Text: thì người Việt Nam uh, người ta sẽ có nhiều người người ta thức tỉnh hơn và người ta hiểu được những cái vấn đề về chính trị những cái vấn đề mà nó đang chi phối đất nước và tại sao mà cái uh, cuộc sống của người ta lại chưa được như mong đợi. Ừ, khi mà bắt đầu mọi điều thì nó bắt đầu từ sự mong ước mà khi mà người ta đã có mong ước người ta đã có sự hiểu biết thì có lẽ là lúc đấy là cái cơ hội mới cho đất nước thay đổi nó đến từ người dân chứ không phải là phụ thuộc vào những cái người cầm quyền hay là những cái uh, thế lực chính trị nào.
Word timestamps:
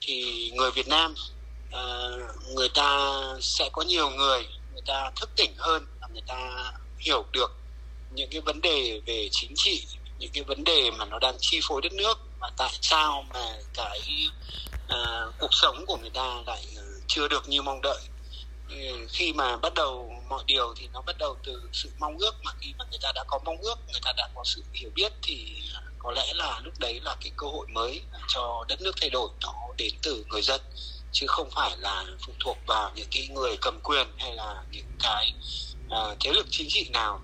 thì 0.00 0.50
người 0.54 0.70
Việt 0.70 0.88
Nam 0.88 1.14
uh, 1.68 2.54
người 2.54 2.68
ta 2.68 3.10
sẽ 3.40 3.68
có 3.72 3.82
nhiều 3.82 4.10
người 4.10 4.46
người 4.72 4.82
ta 4.86 5.10
thức 5.16 5.30
tỉnh 5.36 5.54
hơn 5.56 5.86
và 6.00 6.08
người 6.12 6.22
ta 6.26 6.72
hiểu 6.98 7.24
được 7.32 7.56
những 8.10 8.30
cái 8.30 8.40
vấn 8.40 8.60
đề 8.60 9.00
về 9.06 9.28
chính 9.32 9.52
trị 9.56 9.86
những 10.18 10.30
cái 10.32 10.44
vấn 10.44 10.64
đề 10.64 10.90
mà 10.90 11.04
nó 11.04 11.18
đang 11.18 11.36
chi 11.40 11.60
phối 11.62 11.82
đất 11.82 11.92
nước 11.92 12.18
và 12.40 12.50
tại 12.56 12.72
sao 12.80 13.24
mà 13.34 13.56
cái 13.74 14.28
uh, 14.74 15.34
cuộc 15.38 15.54
sống 15.54 15.84
của 15.86 15.96
người 15.96 16.10
ta 16.10 16.42
lại 16.46 16.66
chưa 17.06 17.28
được 17.28 17.48
như 17.48 17.62
mong 17.62 17.80
đợi. 17.82 18.00
Ừ, 18.68 19.06
khi 19.08 19.32
mà 19.32 19.56
bắt 19.56 19.74
đầu 19.74 20.22
mọi 20.28 20.44
điều 20.46 20.74
thì 20.76 20.88
nó 20.92 21.00
bắt 21.00 21.18
đầu 21.18 21.36
từ 21.44 21.62
sự 21.72 21.90
mong 21.98 22.18
ước 22.18 22.34
mà 22.44 22.52
khi 22.60 22.74
mà 22.78 22.84
người 22.90 22.98
ta 23.02 23.12
đã 23.14 23.24
có 23.26 23.38
mong 23.44 23.56
ước 23.56 23.78
người 23.92 24.00
ta 24.04 24.12
đã 24.16 24.28
có 24.34 24.44
sự 24.44 24.62
hiểu 24.72 24.90
biết 24.94 25.12
thì 25.22 25.59
có 26.02 26.12
lẽ 26.12 26.32
là 26.34 26.60
lúc 26.64 26.74
đấy 26.78 27.00
là 27.02 27.16
cái 27.20 27.32
cơ 27.36 27.46
hội 27.46 27.66
mới 27.72 28.00
cho 28.28 28.64
đất 28.68 28.80
nước 28.80 28.92
thay 29.00 29.10
đổi 29.10 29.28
nó 29.42 29.52
đến 29.76 29.94
từ 30.02 30.24
người 30.28 30.42
dân 30.42 30.60
chứ 31.12 31.26
không 31.26 31.48
phải 31.50 31.76
là 31.78 32.04
phụ 32.26 32.32
thuộc 32.40 32.58
vào 32.66 32.90
những 32.94 33.08
cái 33.10 33.28
người 33.28 33.56
cầm 33.60 33.80
quyền 33.82 34.06
hay 34.18 34.34
là 34.34 34.64
những 34.70 34.96
cái 34.98 35.32
uh, 35.86 36.16
thế 36.20 36.32
lực 36.32 36.46
chính 36.50 36.66
trị 36.70 36.88
nào. 36.92 37.18